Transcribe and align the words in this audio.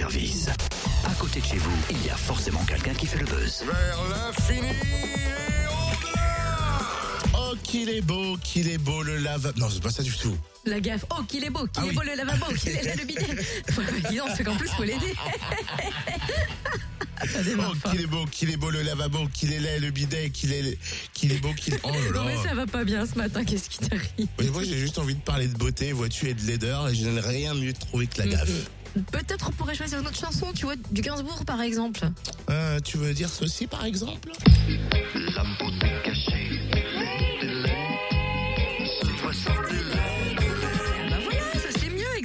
service. 0.00 0.46
À 1.04 1.12
côté 1.18 1.40
de 1.40 1.44
chez 1.44 1.58
vous, 1.58 1.70
il 1.90 2.06
y 2.06 2.08
a 2.08 2.16
forcément 2.16 2.64
quelqu'un 2.64 2.94
qui 2.94 3.04
fait 3.04 3.18
le 3.18 3.26
buzz. 3.26 3.64
Vers 3.66 3.98
l'infini 4.08 4.68
et 4.68 5.66
au-delà 5.68 7.28
Oh, 7.36 7.54
qu'il 7.62 7.90
est 7.90 8.00
beau, 8.00 8.38
qu'il 8.42 8.70
est 8.70 8.78
beau 8.78 9.02
le 9.02 9.18
lave. 9.18 9.52
Non, 9.58 9.68
c'est 9.70 9.82
pas 9.82 9.90
ça 9.90 10.02
du 10.02 10.12
tout. 10.16 10.34
La 10.64 10.80
gaffe. 10.80 11.04
Oh, 11.10 11.22
qu'il 11.24 11.44
est 11.44 11.50
beau, 11.50 11.66
qu'il 11.66 11.82
Ah 11.82 11.84
est 11.84 11.88
oui. 11.90 11.94
beau 11.96 12.02
le 12.02 12.14
lavabo, 12.14 12.46
qu'il 12.58 12.70
est 12.70 12.82
là 12.82 12.94
le 12.96 13.04
bidet. 13.04 13.26
Dis 14.08 14.16
donc, 14.16 14.28
c'est 14.38 14.42
qu'en 14.44 14.56
plus, 14.56 14.68
faut 14.70 14.84
l'aider. 14.84 15.12
Oh, 17.22 17.90
qu'il 17.90 18.00
est 18.00 18.06
beau, 18.06 18.24
qu'il 18.30 18.50
est 18.50 18.56
beau 18.56 18.70
le 18.70 18.80
lavabo, 18.80 19.28
qu'il 19.34 19.52
est 19.52 19.60
laid 19.60 19.78
le 19.80 19.90
bidet, 19.90 20.30
qu'il 20.30 20.54
est, 20.54 20.78
qu'il 21.12 21.30
est 21.32 21.38
beau, 21.38 21.52
qu'il 21.52 21.74
Oh 21.82 21.90
là 21.90 21.98
Non, 22.14 22.24
mais 22.24 22.36
ça 22.42 22.54
va 22.54 22.66
pas 22.66 22.82
bien 22.82 23.04
ce 23.04 23.14
matin, 23.18 23.44
qu'est-ce 23.44 23.68
qui 23.68 23.76
t'arrive? 23.78 24.26
Moi, 24.54 24.62
j'ai 24.64 24.78
juste 24.78 24.98
envie 24.98 25.14
de 25.14 25.20
parler 25.20 25.46
de 25.46 25.52
beauté, 25.58 25.92
vois-tu, 25.92 26.30
et 26.30 26.34
de 26.34 26.40
laideur, 26.46 26.88
et 26.88 26.94
je 26.94 27.06
n'ai 27.06 27.20
rien 27.20 27.52
mieux 27.52 27.74
trouvé 27.74 28.06
que 28.06 28.22
la 28.22 28.26
gaffe. 28.28 28.48
Peut-être 29.12 29.48
on 29.48 29.52
pourrait 29.52 29.74
choisir 29.74 30.00
une 30.00 30.06
autre 30.06 30.18
chanson, 30.18 30.52
tu 30.54 30.64
vois, 30.64 30.74
du 30.90 31.00
Gainsbourg 31.00 31.44
par 31.44 31.60
exemple. 31.62 32.00
Euh, 32.50 32.80
tu 32.80 32.96
veux 32.96 33.14
dire 33.14 33.28
ceci, 33.28 33.66
par 33.66 33.84
exemple? 33.84 34.30
La 34.68 35.44
beauté 35.58 35.88
cachée. 36.04 36.49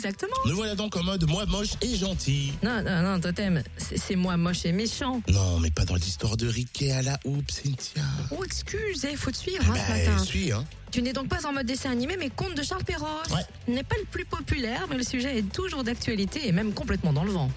Exactement. 0.05 0.35
Nous 0.45 0.55
voilà 0.55 0.75
donc 0.75 0.95
en 0.95 1.03
mode 1.03 1.27
moi 1.29 1.45
moche 1.45 1.71
et 1.81 1.95
gentil. 1.95 2.53
Non, 2.63 2.81
non, 2.83 3.01
non, 3.01 3.19
Totem, 3.19 3.63
c'est 3.77 4.15
moi 4.15 4.37
moche 4.37 4.65
et 4.65 4.71
méchant. 4.71 5.21
Non, 5.29 5.59
mais 5.59 5.71
pas 5.71 5.85
dans 5.85 5.95
l'histoire 5.95 6.37
de 6.37 6.47
Riquet 6.47 6.91
à 6.91 7.01
la 7.01 7.19
houppe, 7.25 7.49
Cynthia. 7.49 8.03
Oh, 8.31 8.43
excuse, 8.43 9.05
il 9.09 9.17
faut 9.17 9.31
te 9.31 9.37
suivre 9.37 9.63
hein, 9.69 9.73
Bah, 9.73 9.95
ce 10.03 10.09
matin. 10.11 10.23
suis, 10.23 10.51
hein. 10.51 10.63
Tu 10.91 11.01
n'es 11.01 11.13
donc 11.13 11.27
pas 11.27 11.45
en 11.47 11.53
mode 11.53 11.65
dessin 11.65 11.91
animé, 11.91 12.15
mais 12.17 12.29
conte 12.29 12.55
de 12.55 12.63
Charles 12.63 12.83
Perrault. 12.83 13.07
Ouais. 13.31 13.73
N'est 13.73 13.83
pas 13.83 13.95
le 13.97 14.05
plus 14.05 14.25
populaire, 14.25 14.85
mais 14.89 14.97
le 14.97 15.03
sujet 15.03 15.39
est 15.39 15.51
toujours 15.51 15.83
d'actualité 15.83 16.47
et 16.47 16.51
même 16.51 16.71
complètement 16.73 17.11
dans 17.13 17.23
le 17.23 17.31
vent. 17.31 17.49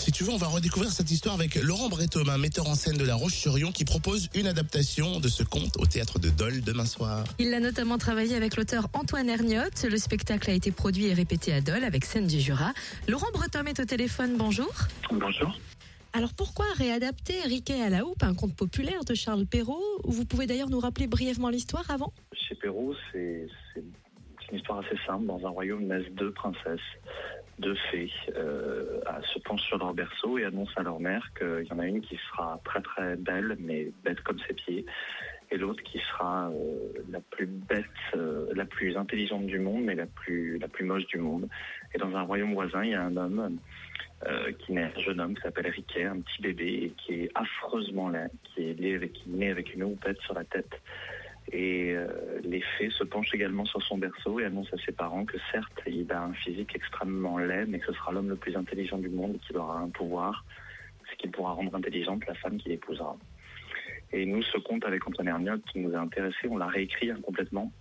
Si 0.00 0.12
tu 0.12 0.24
veux, 0.24 0.30
on 0.30 0.38
va 0.38 0.46
redécouvrir 0.46 0.90
cette 0.90 1.10
histoire 1.10 1.34
avec 1.34 1.56
Laurent 1.56 1.90
Bretoma, 1.90 2.38
metteur 2.38 2.66
en 2.66 2.74
scène 2.74 2.96
de 2.96 3.04
La 3.04 3.14
Roche-sur-Yon, 3.16 3.70
qui 3.70 3.84
propose 3.84 4.30
une 4.34 4.46
adaptation 4.46 5.20
de 5.20 5.28
ce 5.28 5.42
conte 5.42 5.76
au 5.76 5.84
théâtre 5.84 6.18
de 6.18 6.30
Dole 6.30 6.62
demain 6.62 6.86
soir. 6.86 7.22
Il 7.38 7.52
a 7.52 7.60
notamment 7.60 7.98
travaillé 7.98 8.34
avec 8.34 8.56
l'auteur 8.56 8.88
Antoine 8.94 9.28
Hergnot. 9.28 9.68
Le 9.84 9.98
spectacle 9.98 10.48
a 10.50 10.54
été 10.54 10.72
produit 10.72 11.08
et 11.08 11.12
répété 11.12 11.52
à 11.52 11.60
Dole 11.60 11.84
avec 11.84 12.06
scène 12.06 12.26
du 12.26 12.40
Jura. 12.40 12.72
Laurent 13.08 13.30
Breton 13.34 13.66
est 13.66 13.78
au 13.78 13.84
téléphone, 13.84 14.38
bonjour. 14.38 14.72
Bonjour. 15.12 15.54
Alors 16.14 16.32
pourquoi 16.32 16.64
réadapter 16.78 17.38
Riquet 17.42 17.82
à 17.82 17.90
la 17.90 18.06
houppe, 18.06 18.22
un 18.22 18.32
conte 18.34 18.56
populaire 18.56 19.04
de 19.04 19.12
Charles 19.12 19.44
Perrault? 19.44 19.84
Vous 20.04 20.24
pouvez 20.24 20.46
d'ailleurs 20.46 20.70
nous 20.70 20.80
rappeler 20.80 21.08
brièvement 21.08 21.50
l'histoire 21.50 21.90
avant? 21.90 22.14
Chez 22.32 22.54
Perrault, 22.54 22.94
c'est 23.12 23.46
une 24.50 24.56
histoire 24.58 24.78
assez 24.78 24.96
simple. 25.06 25.26
Dans 25.26 25.44
un 25.44 25.50
royaume 25.50 25.84
naissent 25.84 26.10
deux 26.12 26.32
princesses, 26.32 26.80
deux 27.60 27.76
fées, 27.90 28.10
euh, 28.36 29.00
se 29.32 29.38
penchent 29.38 29.66
sur 29.66 29.78
leur 29.78 29.94
berceau 29.94 30.38
et 30.38 30.44
annoncent 30.44 30.72
à 30.76 30.82
leur 30.82 30.98
mère 31.00 31.30
qu'il 31.38 31.66
y 31.68 31.72
en 31.72 31.78
a 31.78 31.86
une 31.86 32.00
qui 32.00 32.18
sera 32.30 32.60
très 32.64 32.80
très 32.80 33.16
belle, 33.16 33.56
mais 33.60 33.92
bête 34.04 34.20
comme 34.22 34.38
ses 34.46 34.54
pieds, 34.54 34.84
et 35.50 35.56
l'autre 35.56 35.82
qui 35.82 35.98
sera 35.98 36.48
euh, 36.48 37.02
la 37.10 37.20
plus 37.20 37.46
bête, 37.46 37.84
euh, 38.14 38.46
la 38.54 38.64
plus 38.64 38.96
intelligente 38.96 39.46
du 39.46 39.58
monde, 39.58 39.82
mais 39.84 39.94
la 39.94 40.06
plus, 40.06 40.58
la 40.58 40.68
plus 40.68 40.84
moche 40.84 41.06
du 41.06 41.18
monde. 41.18 41.48
Et 41.94 41.98
dans 41.98 42.14
un 42.14 42.22
royaume 42.22 42.54
voisin, 42.54 42.84
il 42.84 42.90
y 42.90 42.94
a 42.94 43.02
un 43.02 43.16
homme 43.16 43.58
euh, 44.26 44.52
qui 44.52 44.72
naît, 44.72 44.92
un 44.96 45.00
jeune 45.00 45.20
homme 45.20 45.34
qui 45.34 45.42
s'appelle 45.42 45.66
Riquet, 45.66 46.04
un 46.04 46.20
petit 46.20 46.42
bébé, 46.42 46.84
et 46.84 46.90
qui 46.90 47.22
est 47.22 47.30
affreusement 47.34 48.08
laid, 48.08 48.30
qui 48.44 48.70
est 48.70 48.78
né 48.78 48.94
avec, 48.94 49.20
avec 49.50 49.74
une 49.74 49.82
houppette 49.82 50.20
sur 50.20 50.34
la 50.34 50.44
tête. 50.44 50.80
Les 52.50 52.62
fées 52.76 52.90
se 52.90 53.04
penchent 53.04 53.32
également 53.32 53.64
sur 53.64 53.80
son 53.80 53.96
berceau 53.96 54.40
et 54.40 54.44
annoncent 54.44 54.76
à 54.76 54.84
ses 54.84 54.90
parents 54.90 55.24
que 55.24 55.38
certes, 55.52 55.80
il 55.86 56.10
a 56.10 56.20
un 56.20 56.32
physique 56.32 56.74
extrêmement 56.74 57.38
laid, 57.38 57.66
mais 57.68 57.78
que 57.78 57.86
ce 57.86 57.92
sera 57.92 58.10
l'homme 58.10 58.28
le 58.28 58.34
plus 58.34 58.56
intelligent 58.56 58.98
du 58.98 59.08
monde 59.08 59.36
et 59.36 59.38
qu'il 59.38 59.56
aura 59.56 59.78
un 59.78 59.88
pouvoir, 59.88 60.44
ce 61.08 61.16
qui 61.16 61.28
pourra 61.28 61.52
rendre 61.52 61.72
intelligente 61.76 62.26
la 62.26 62.34
femme 62.34 62.58
qu'il 62.58 62.72
épousera. 62.72 63.16
Et 64.12 64.26
nous, 64.26 64.42
ce 64.42 64.58
conte 64.58 64.84
avec 64.84 65.06
Antoine 65.06 65.60
qui 65.70 65.78
nous 65.78 65.94
a 65.94 66.00
intéressés, 66.00 66.48
on 66.50 66.56
l'a 66.56 66.66
réécrit 66.66 67.12
hein, 67.12 67.20
complètement, 67.22 67.72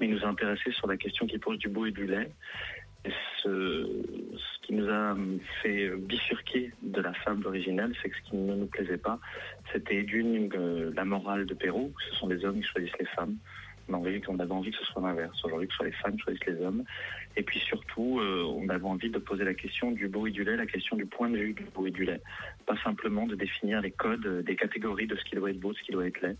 mais 0.00 0.08
il 0.08 0.14
nous 0.14 0.24
a 0.24 0.28
intéressés 0.28 0.72
sur 0.72 0.88
la 0.88 0.96
question 0.96 1.28
qui 1.28 1.38
pose 1.38 1.58
du 1.58 1.68
beau 1.68 1.86
et 1.86 1.92
du 1.92 2.08
lait. 2.08 2.32
Et 3.04 3.12
ce, 3.42 3.48
ce 4.36 4.66
qui 4.66 4.74
nous 4.74 4.90
a 4.90 5.16
fait 5.62 5.88
bifurquer 5.96 6.72
de 6.82 7.00
la 7.00 7.14
fable 7.14 7.46
originale, 7.46 7.94
c'est 8.02 8.10
que 8.10 8.16
ce 8.16 8.30
qui 8.30 8.36
ne 8.36 8.56
nous 8.56 8.66
plaisait 8.66 8.98
pas, 8.98 9.20
c'était 9.72 10.02
d'une 10.02 10.50
euh, 10.56 10.90
la 10.96 11.04
morale 11.04 11.46
de 11.46 11.54
Perrault, 11.54 11.92
ce 12.10 12.16
sont 12.16 12.26
les 12.26 12.44
hommes 12.44 12.60
qui 12.60 12.66
choisissent 12.66 12.98
les 12.98 13.06
femmes. 13.06 13.36
On 13.90 14.04
avait, 14.04 14.20
avait 14.38 14.52
envie 14.52 14.70
que 14.70 14.78
ce 14.78 14.84
soit 14.84 15.02
l'inverse, 15.02 15.44
aujourd'hui 15.44 15.68
que 15.68 15.72
ce 15.72 15.76
soit 15.78 15.86
les 15.86 15.92
femmes 15.92 16.18
choisissent 16.18 16.46
les 16.46 16.60
hommes. 16.64 16.84
Et 17.36 17.42
puis 17.42 17.60
surtout, 17.60 18.20
euh, 18.20 18.44
on 18.44 18.68
avait 18.68 18.84
envie 18.84 19.10
de 19.10 19.18
poser 19.18 19.44
la 19.44 19.54
question 19.54 19.90
du 19.90 20.08
beau 20.08 20.26
et 20.26 20.30
du 20.30 20.44
lait, 20.44 20.56
la 20.56 20.66
question 20.66 20.96
du 20.96 21.06
point 21.06 21.30
de 21.30 21.36
vue 21.36 21.52
du 21.52 21.64
beau 21.64 21.86
et 21.86 21.90
du 21.90 22.04
lait. 22.04 22.20
Pas 22.66 22.76
simplement 22.82 23.26
de 23.26 23.34
définir 23.34 23.80
les 23.80 23.90
codes, 23.90 24.26
euh, 24.26 24.42
des 24.42 24.56
catégories 24.56 25.06
de 25.06 25.16
ce 25.16 25.24
qui 25.24 25.36
doit 25.36 25.50
être 25.50 25.60
beau, 25.60 25.72
ce 25.74 25.82
qui 25.82 25.92
doit 25.92 26.06
être 26.06 26.20
laid. 26.20 26.36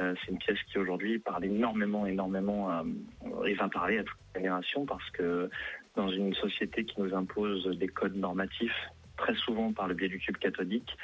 Euh, 0.00 0.14
c'est 0.20 0.32
une 0.32 0.38
pièce 0.38 0.58
qui 0.70 0.78
aujourd'hui 0.78 1.18
parle 1.18 1.44
énormément, 1.44 2.06
énormément, 2.06 2.84
et 3.44 3.54
va 3.54 3.68
parler 3.68 3.98
à 3.98 4.04
toute 4.04 4.16
génération 4.36 4.86
parce 4.86 5.08
que 5.10 5.50
dans 5.96 6.08
une 6.08 6.32
société 6.34 6.84
qui 6.84 7.00
nous 7.00 7.12
impose 7.14 7.66
des 7.78 7.88
codes 7.88 8.14
normatifs, 8.14 8.90
très 9.16 9.34
souvent 9.34 9.72
par 9.72 9.88
le 9.88 9.94
biais 9.94 10.08
du 10.08 10.20
tube 10.20 10.36
cathodique, 10.36 10.96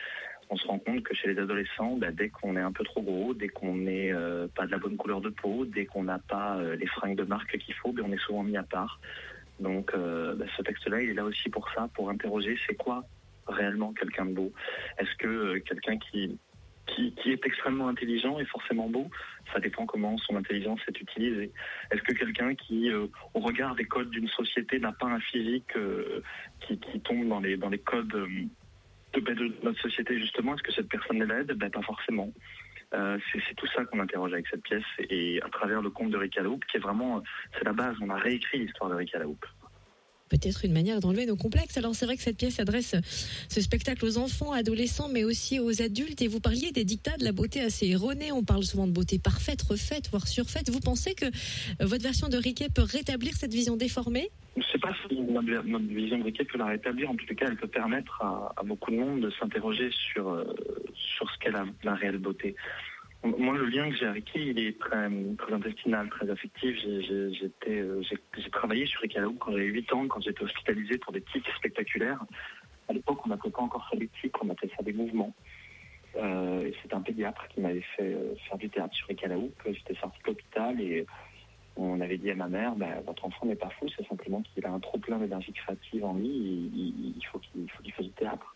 on 0.50 0.56
se 0.56 0.66
rend 0.66 0.78
compte 0.78 1.02
que 1.02 1.14
chez 1.14 1.32
les 1.32 1.38
adolescents, 1.40 1.96
bah, 1.96 2.10
dès 2.12 2.28
qu'on 2.28 2.56
est 2.56 2.60
un 2.60 2.72
peu 2.72 2.84
trop 2.84 3.02
gros, 3.02 3.34
dès 3.34 3.48
qu'on 3.48 3.74
n'est 3.74 4.12
euh, 4.12 4.46
pas 4.54 4.66
de 4.66 4.70
la 4.70 4.78
bonne 4.78 4.96
couleur 4.96 5.20
de 5.20 5.30
peau, 5.30 5.64
dès 5.64 5.86
qu'on 5.86 6.04
n'a 6.04 6.18
pas 6.18 6.56
euh, 6.58 6.76
les 6.76 6.86
fringues 6.86 7.16
de 7.16 7.24
marque 7.24 7.56
qu'il 7.58 7.74
faut, 7.74 7.92
bah, 7.92 8.02
on 8.04 8.12
est 8.12 8.20
souvent 8.20 8.42
mis 8.42 8.56
à 8.56 8.62
part. 8.62 9.00
Donc 9.60 9.92
euh, 9.94 10.34
bah, 10.34 10.46
ce 10.56 10.62
texte-là, 10.62 11.02
il 11.02 11.10
est 11.10 11.14
là 11.14 11.24
aussi 11.24 11.48
pour 11.48 11.68
ça, 11.72 11.88
pour 11.94 12.10
interroger 12.10 12.58
c'est 12.66 12.74
quoi 12.74 13.04
réellement 13.46 13.92
quelqu'un 13.92 14.26
de 14.26 14.32
beau? 14.32 14.52
Est-ce 14.98 15.14
que 15.16 15.58
quelqu'un 15.58 15.98
qui, 15.98 16.38
est 16.98 17.46
extrêmement 17.46 17.88
intelligent 17.88 18.38
est 18.38 18.46
forcément 18.46 18.88
beau? 18.88 19.10
Ça 19.52 19.60
dépend 19.60 19.86
comment 19.86 20.16
son 20.18 20.36
intelligence 20.36 20.80
est 20.88 21.00
utilisée. 21.00 21.50
Est-ce 21.90 22.02
que 22.02 22.14
quelqu'un 22.14 22.54
qui, 22.54 22.90
au 22.92 23.40
regard 23.40 23.74
des 23.74 23.84
codes 23.84 24.10
d'une 24.10 24.28
société, 24.28 24.78
n'a 24.78 24.92
pas 24.92 25.08
un 25.08 25.20
physique 25.20 25.74
qui, 26.60 26.78
tombe 27.00 27.28
dans 27.28 27.40
les, 27.40 27.78
codes 27.78 28.16
de, 29.14 29.20
ben, 29.20 29.34
de 29.34 29.52
notre 29.62 29.80
société 29.80 30.18
justement 30.18 30.54
Est-ce 30.54 30.62
que 30.62 30.72
cette 30.72 30.88
personne 30.88 31.22
laide? 31.22 31.52
Ben, 31.52 31.70
Pas 31.70 31.82
forcément. 31.82 32.32
Euh, 32.92 33.18
c'est 33.32 33.54
tout 33.56 33.66
ça 33.74 33.84
qu'on 33.84 33.98
interroge 33.98 34.32
avec 34.32 34.46
cette 34.48 34.62
pièce 34.62 34.84
et 34.98 35.42
à 35.42 35.48
travers 35.48 35.82
le 35.82 35.90
conte 35.90 36.10
de 36.10 36.16
Rick 36.16 36.38
qui 36.70 36.76
est 36.76 36.80
vraiment, 36.80 37.18
euh, 37.18 37.20
c'est 37.58 37.64
la 37.64 37.72
base. 37.72 37.96
On 38.00 38.10
a 38.10 38.16
réécrit 38.16 38.58
l'histoire 38.58 38.90
de 38.90 38.94
Rick. 38.94 39.14
Peut-être 40.34 40.64
une 40.64 40.72
manière 40.72 40.98
d'enlever 40.98 41.26
nos 41.26 41.36
complexes. 41.36 41.76
Alors 41.76 41.94
c'est 41.94 42.06
vrai 42.06 42.16
que 42.16 42.22
cette 42.22 42.36
pièce 42.36 42.58
adresse 42.58 42.96
ce 43.48 43.60
spectacle 43.60 44.04
aux 44.04 44.18
enfants, 44.18 44.52
adolescents, 44.52 45.08
mais 45.08 45.22
aussi 45.22 45.60
aux 45.60 45.80
adultes. 45.80 46.22
Et 46.22 46.28
vous 46.28 46.40
parliez 46.40 46.72
des 46.72 46.84
dictats 46.84 47.16
de 47.16 47.24
la 47.24 47.30
beauté 47.30 47.60
assez 47.60 47.86
erronée. 47.86 48.32
On 48.32 48.42
parle 48.42 48.64
souvent 48.64 48.88
de 48.88 48.92
beauté 48.92 49.20
parfaite, 49.20 49.62
refaite, 49.62 50.10
voire 50.10 50.26
surfaite. 50.26 50.70
Vous 50.70 50.80
pensez 50.80 51.14
que 51.14 51.26
euh, 51.26 51.86
votre 51.86 52.02
version 52.02 52.28
de 52.28 52.36
Riquet 52.36 52.68
peut 52.68 52.82
rétablir 52.82 53.32
cette 53.34 53.52
vision 53.52 53.76
déformée? 53.76 54.28
Sais 54.72 54.78
pas 54.78 54.92
si 55.08 55.20
notre, 55.20 55.46
vision 55.86 56.18
de 56.18 56.24
Riquet 56.24 56.44
peut 56.44 56.58
la 56.58 56.66
rétablir. 56.66 57.10
En 57.10 57.14
tout 57.14 57.26
cas, 57.34 57.46
elle 57.48 57.56
peut 57.56 57.68
permettre 57.68 58.20
à, 58.20 58.52
à 58.56 58.64
beaucoup 58.64 58.90
de 58.90 58.96
monde 58.96 59.20
de 59.20 59.30
s'interroger 59.38 59.90
sur, 59.92 60.28
euh, 60.30 60.44
sur 60.94 61.30
ce 61.30 61.38
qu'est 61.38 61.52
la, 61.52 61.64
la 61.84 61.94
réelle 61.94 62.18
beauté. 62.18 62.56
Moi, 63.24 63.56
le 63.56 63.64
lien 63.66 63.88
que 63.88 63.96
j'ai 63.96 64.04
avec 64.04 64.28
Riquet, 64.28 64.50
il 64.50 64.58
est 64.58 64.78
très, 64.78 65.08
intestinal, 65.50 66.10
très 66.10 66.28
affectif. 66.28 66.76
J'ai- 66.78 67.50
euh, 67.68 68.02
travaillé 68.52 68.84
sur 68.84 69.00
Riquet 69.00 69.20
quand 69.40 69.52
j'avais 69.52 69.64
8 69.64 69.90
ans, 69.94 70.06
quand 70.08 70.20
j'étais 70.20 70.42
hospitalisé 70.42 70.98
pour 70.98 71.12
des 71.12 71.22
tics 71.22 71.48
spectaculaires. 71.56 72.22
À 72.88 72.92
l'époque, 72.92 73.24
on 73.24 73.30
n'appelait 73.30 73.50
pas 73.50 73.62
encore 73.62 73.88
ça 73.90 73.96
des 73.96 74.08
tics, 74.20 74.42
on 74.42 74.50
appelait 74.50 74.70
ça 74.76 74.82
des 74.82 74.92
mouvements. 74.92 75.34
Euh, 76.16 76.70
c'est 76.82 76.92
un 76.92 77.00
pédiatre 77.00 77.48
qui 77.48 77.62
m'avait 77.62 77.84
fait 77.96 78.14
euh, 78.14 78.34
faire 78.46 78.58
du 78.58 78.68
théâtre 78.68 78.94
sur 78.94 79.08
Riquet 79.08 79.28
J'étais 79.66 79.94
sorti 79.94 80.18
de 80.22 80.26
l'hôpital 80.26 80.80
et 80.80 81.06
on 81.76 82.00
avait 82.02 82.18
dit 82.18 82.30
à 82.30 82.34
ma 82.34 82.48
mère, 82.48 82.76
bah, 82.76 83.00
votre 83.06 83.24
enfant 83.24 83.46
n'est 83.46 83.56
pas 83.56 83.70
fou, 83.80 83.86
c'est 83.96 84.06
simplement 84.06 84.42
qu'il 84.42 84.64
a 84.66 84.70
un 84.70 84.80
trop 84.80 84.98
plein 84.98 85.18
d'énergie 85.18 85.52
créative 85.52 86.04
en 86.04 86.14
lui, 86.14 86.28
il, 86.28 87.26
faut 87.32 87.38
qu'il 87.38 87.92
fasse 87.92 88.06
du 88.06 88.12
théâtre. 88.12 88.54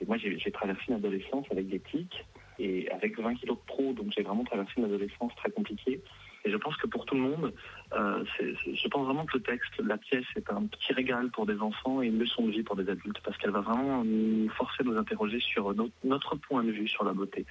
Et 0.00 0.04
moi, 0.04 0.16
j'ai 0.16 0.50
traversé 0.50 0.82
une 0.88 0.94
adolescence 0.94 1.46
avec 1.50 1.68
des 1.68 1.80
tics 1.80 2.24
et 2.60 2.90
avec 2.90 3.18
20 3.18 3.34
kilos 3.36 3.56
de 3.56 3.66
trop, 3.66 3.92
donc 3.94 4.12
j'ai 4.14 4.22
vraiment 4.22 4.44
traversé 4.44 4.72
une 4.76 4.84
adolescence 4.84 5.34
très 5.36 5.50
compliquée. 5.50 6.00
Et 6.44 6.50
je 6.50 6.56
pense 6.56 6.76
que 6.76 6.86
pour 6.86 7.04
tout 7.04 7.14
le 7.14 7.20
monde, 7.20 7.52
euh, 7.92 8.24
je 8.40 8.88
pense 8.88 9.04
vraiment 9.04 9.26
que 9.26 9.36
le 9.36 9.42
texte, 9.42 9.72
la 9.84 9.98
pièce, 9.98 10.24
est 10.36 10.50
un 10.50 10.64
petit 10.66 10.92
régal 10.92 11.30
pour 11.30 11.46
des 11.46 11.58
enfants 11.60 12.02
et 12.02 12.06
une 12.06 12.18
leçon 12.18 12.46
de 12.46 12.52
vie 12.52 12.62
pour 12.62 12.76
des 12.76 12.88
adultes, 12.88 13.20
parce 13.24 13.36
qu'elle 13.38 13.50
va 13.50 13.60
vraiment 13.60 14.04
nous 14.04 14.48
forcer 14.50 14.78
à 14.80 14.84
nous 14.84 14.96
interroger 14.96 15.40
sur 15.40 15.74
notre, 15.74 15.92
notre 16.04 16.36
point 16.36 16.64
de 16.64 16.70
vue 16.70 16.88
sur 16.88 17.04
la 17.04 17.12
beauté. 17.12 17.44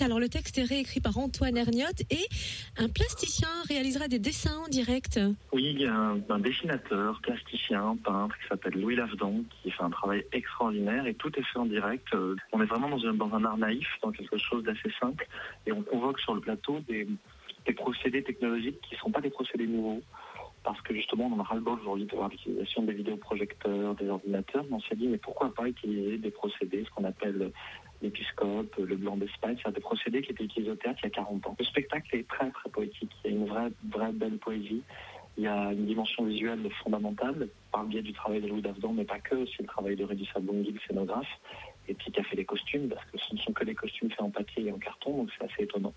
Alors 0.00 0.18
le 0.18 0.28
texte 0.28 0.58
est 0.58 0.64
réécrit 0.64 1.00
par 1.00 1.16
Antoine 1.18 1.56
Hergnot 1.56 1.86
et 2.10 2.26
un 2.78 2.88
plasticien 2.88 3.48
réalisera 3.68 4.08
des 4.08 4.18
dessins 4.18 4.56
en 4.64 4.66
direct. 4.66 5.20
Oui, 5.52 5.70
il 5.72 5.80
y 5.82 5.86
a 5.86 5.94
un, 5.94 6.20
un 6.30 6.38
dessinateur, 6.40 7.20
plasticien, 7.22 7.96
peintre 8.04 8.36
qui 8.38 8.48
s'appelle 8.48 8.74
Louis 8.74 8.96
Lavedan, 8.96 9.44
qui 9.62 9.70
fait 9.70 9.82
un 9.84 9.90
travail 9.90 10.24
extraordinaire 10.32 11.06
et 11.06 11.14
tout 11.14 11.30
est 11.38 11.44
fait 11.44 11.58
en 11.60 11.66
direct. 11.66 12.08
Euh, 12.12 12.34
On 12.52 12.60
est 12.60 12.66
vraiment 12.66 12.88
dans 12.88 13.06
un, 13.06 13.14
dans 13.14 13.32
un 13.34 13.44
art 13.44 13.56
naïf, 13.56 13.86
dans 14.02 14.10
quelque 14.10 14.36
chose 14.36 14.64
d'assez 14.64 14.92
simple 15.00 15.28
et 15.64 15.70
on 15.70 15.82
convoque 15.82 16.18
sur 16.18 16.34
le 16.34 16.40
plateau 16.40 16.80
des, 16.88 17.06
des 17.66 17.72
procédés 17.72 18.22
technologiques 18.22 18.80
qui 18.82 18.94
ne 18.94 19.00
sont 19.00 19.10
pas 19.10 19.20
des 19.20 19.30
procédés 19.30 19.66
nouveaux. 19.66 20.02
parce 20.62 20.80
que 20.80 20.94
justement, 20.94 21.26
on 21.26 21.34
en 21.34 21.40
a 21.40 21.42
ras-le-bol 21.42 21.78
aujourd'hui 21.80 22.06
de 22.06 22.16
voir 22.16 22.30
l'utilisation 22.30 22.82
des 22.84 22.94
vidéoprojecteurs, 22.94 23.94
des 23.96 24.08
ordinateurs. 24.08 24.64
Mais 24.70 24.76
on 24.76 24.80
s'est 24.80 24.96
dit, 24.96 25.08
mais 25.08 25.18
pourquoi 25.18 25.52
pas 25.52 25.68
utiliser 25.68 26.16
des 26.16 26.30
procédés, 26.30 26.84
ce 26.84 26.90
qu'on 26.90 27.04
appelle 27.04 27.52
l'épiscope, 28.00 28.74
le 28.76 28.96
blanc 28.96 29.16
d'Espagne, 29.16 29.56
c'est 29.62 29.74
des 29.74 29.80
procédés 29.80 30.22
qui 30.22 30.32
étaient 30.32 30.44
utilisés 30.44 30.72
au 30.72 30.76
théâtre 30.76 31.00
il 31.02 31.06
y 31.06 31.08
a 31.08 31.10
40 31.10 31.46
ans. 31.46 31.56
Le 31.58 31.64
spectacle 31.64 32.16
est 32.16 32.28
très 32.28 32.50
très 32.50 32.70
poétique, 32.70 33.10
il 33.24 33.30
y 33.30 33.34
a 33.34 33.36
une 33.36 33.46
vraie, 33.46 33.72
vraie 33.90 34.12
belle 34.12 34.38
poésie. 34.38 34.82
Il 35.36 35.42
y 35.42 35.48
a 35.48 35.72
une 35.72 35.86
dimension 35.86 36.24
visuelle 36.24 36.70
fondamentale 36.82 37.48
par 37.72 37.82
le 37.82 37.88
biais 37.88 38.02
du 38.02 38.12
travail 38.12 38.40
de 38.40 38.46
Louis 38.46 38.62
Davdan, 38.62 38.92
mais 38.92 39.04
pas 39.04 39.18
que, 39.18 39.34
aussi 39.34 39.56
le 39.58 39.66
travail 39.66 39.96
de 39.96 40.04
Rédi 40.04 40.28
Sabongui, 40.32 40.70
le 40.70 40.80
scénographe, 40.86 41.40
et 41.88 41.94
puis 41.94 42.12
qui 42.12 42.20
a 42.20 42.22
fait 42.22 42.36
les 42.36 42.44
costumes, 42.44 42.88
parce 42.88 43.04
que 43.06 43.18
ce 43.18 43.34
ne 43.34 43.40
sont 43.40 43.52
que 43.52 43.64
des 43.64 43.74
costumes 43.74 44.10
faits 44.10 44.20
en 44.20 44.30
papier 44.30 44.66
et 44.66 44.72
en 44.72 44.78
carton, 44.78 45.16
donc 45.16 45.30
c'est 45.36 45.44
assez 45.44 45.64
étonnant. 45.64 45.92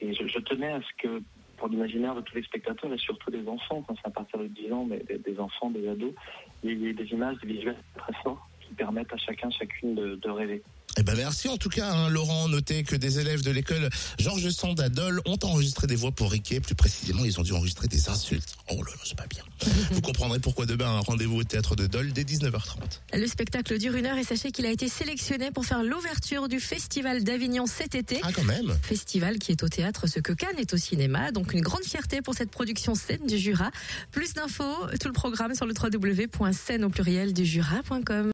Et 0.00 0.14
je, 0.14 0.38
tenais 0.38 0.72
à 0.72 0.80
ce 0.80 1.02
que, 1.02 1.22
pour 1.56 1.68
l'imaginaire 1.68 2.14
de 2.14 2.20
tous 2.22 2.34
les 2.36 2.42
spectateurs, 2.42 2.92
et 2.92 2.98
surtout 2.98 3.30
des 3.30 3.46
enfants, 3.46 3.82
quand 3.86 3.94
c'est 3.96 4.08
à 4.08 4.10
partir 4.10 4.38
de 4.38 4.46
10 4.46 4.72
ans, 4.72 4.84
mais 4.84 4.98
des, 4.98 5.38
enfants, 5.38 5.70
des 5.70 5.88
ados, 5.88 6.14
il 6.62 6.78
y 6.78 6.88
ait 6.88 6.94
des 6.94 7.06
images, 7.12 7.36
des 7.38 7.48
visuels 7.48 7.76
très 7.96 8.12
forts 8.22 8.48
qui 8.60 8.74
permettent 8.74 9.12
à 9.12 9.18
chacun, 9.18 9.50
chacune 9.50 9.94
de 9.94 10.30
rêver. 10.30 10.62
Eh 10.96 11.02
ben 11.02 11.16
merci 11.16 11.48
en 11.48 11.56
tout 11.56 11.68
cas, 11.68 11.92
hein, 11.92 12.08
Laurent. 12.08 12.48
Notez 12.48 12.82
que 12.82 12.96
des 12.96 13.18
élèves 13.20 13.42
de 13.42 13.50
l'école 13.50 13.88
Georges 14.18 14.50
Sand 14.50 14.80
à 14.80 14.88
Dole 14.88 15.20
ont 15.24 15.38
enregistré 15.42 15.86
des 15.86 15.94
voix 15.94 16.10
pour 16.10 16.32
Riquet. 16.32 16.60
Plus 16.60 16.74
précisément, 16.74 17.24
ils 17.24 17.38
ont 17.38 17.42
dû 17.42 17.52
enregistrer 17.52 17.88
des 17.88 18.08
insultes. 18.08 18.56
Oh 18.70 18.76
là 18.76 18.90
là, 18.90 19.00
c'est 19.04 19.16
pas 19.16 19.26
bien. 19.26 19.42
Vous 19.92 20.00
comprendrez 20.00 20.40
pourquoi 20.40 20.66
demain 20.66 20.96
un 20.96 21.00
rendez-vous 21.00 21.36
au 21.36 21.44
théâtre 21.44 21.76
de 21.76 21.86
Dole 21.86 22.12
dès 22.12 22.24
19h30. 22.24 22.76
Le 23.14 23.26
spectacle 23.26 23.78
dure 23.78 23.94
une 23.94 24.06
heure 24.06 24.18
et 24.18 24.24
sachez 24.24 24.50
qu'il 24.50 24.66
a 24.66 24.70
été 24.70 24.88
sélectionné 24.88 25.50
pour 25.50 25.64
faire 25.64 25.82
l'ouverture 25.82 26.48
du 26.48 26.60
Festival 26.60 27.22
d'Avignon 27.22 27.66
cet 27.66 27.94
été. 27.94 28.20
Ah 28.22 28.32
quand 28.32 28.44
même. 28.44 28.76
Festival 28.82 29.38
qui 29.38 29.52
est 29.52 29.62
au 29.62 29.68
théâtre, 29.68 30.06
ce 30.08 30.18
que 30.18 30.32
Cannes 30.32 30.58
est 30.58 30.74
au 30.74 30.76
cinéma. 30.76 31.30
Donc 31.30 31.52
une 31.52 31.60
grande 31.60 31.84
fierté 31.84 32.20
pour 32.22 32.34
cette 32.34 32.50
production 32.50 32.94
scène 32.94 33.26
du 33.26 33.38
Jura. 33.38 33.70
Plus 34.10 34.34
d'infos, 34.34 34.86
tout 35.00 35.08
le 35.08 35.14
programme 35.14 35.54
sur 35.54 35.66
le 35.66 35.74
www.scène 35.74 36.84
au 36.84 36.90
pluriel 36.90 37.32
du 37.32 37.44
Jura.com. 37.44 38.28